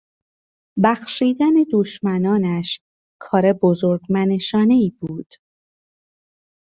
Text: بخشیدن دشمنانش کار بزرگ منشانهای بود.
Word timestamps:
بخشیدن 0.83 1.53
دشمنانش 1.73 2.79
کار 3.21 3.53
بزرگ 3.53 4.01
منشانهای 4.09 4.91
بود. 4.99 5.33